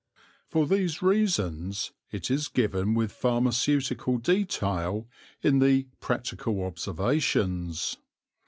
[0.47, 5.07] For these reasons it is given with pharmaceutical detail
[5.43, 7.97] in the "Practical Observations."